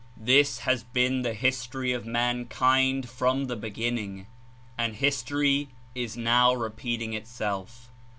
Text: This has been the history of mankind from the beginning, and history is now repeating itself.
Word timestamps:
This 0.17 0.57
has 0.61 0.83
been 0.83 1.21
the 1.21 1.35
history 1.35 1.93
of 1.93 2.07
mankind 2.07 3.07
from 3.07 3.45
the 3.45 3.55
beginning, 3.55 4.25
and 4.75 4.95
history 4.95 5.69
is 5.93 6.17
now 6.17 6.55
repeating 6.55 7.13
itself. 7.13 7.91